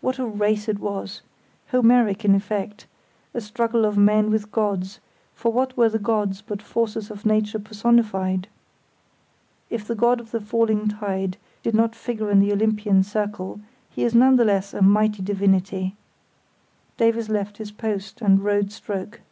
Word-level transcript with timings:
What 0.00 0.20
a 0.20 0.24
race 0.24 0.68
it 0.68 0.78
was! 0.78 1.20
Homeric, 1.72 2.24
in 2.24 2.36
effect; 2.36 2.86
a 3.34 3.40
struggle 3.40 3.84
of 3.84 3.98
men 3.98 4.30
with 4.30 4.52
gods, 4.52 5.00
for 5.34 5.52
what 5.52 5.76
were 5.76 5.88
the 5.88 5.98
gods 5.98 6.40
but 6.40 6.62
forces 6.62 7.10
of 7.10 7.26
nature 7.26 7.58
personified? 7.58 8.46
If 9.68 9.84
the 9.84 9.96
God 9.96 10.20
of 10.20 10.30
the 10.30 10.40
Falling 10.40 10.86
Tide 10.86 11.38
did 11.64 11.74
not 11.74 11.96
figure 11.96 12.30
in 12.30 12.38
the 12.38 12.52
Olympian 12.52 13.02
circle 13.02 13.60
he 13.90 14.04
is 14.04 14.14
none 14.14 14.36
the 14.36 14.44
less 14.44 14.72
a 14.74 14.80
mighty 14.80 15.22
divinity. 15.22 15.96
Davies 16.96 17.28
left 17.28 17.56
his 17.58 17.72
post, 17.72 18.20
and 18.22 18.44
rowed 18.44 18.70
stroke. 18.70 19.22